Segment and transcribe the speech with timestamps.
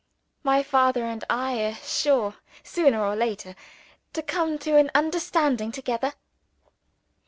[0.41, 3.55] My father and I are sure, sooner or later,
[4.13, 6.13] to come to an understanding together.